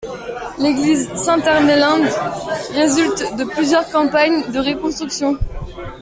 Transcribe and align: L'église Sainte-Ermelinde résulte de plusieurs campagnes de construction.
L'église 0.57 1.13
Sainte-Ermelinde 1.13 2.07
résulte 2.73 3.35
de 3.37 3.43
plusieurs 3.43 3.87
campagnes 3.91 4.41
de 4.51 4.73
construction. 4.73 5.37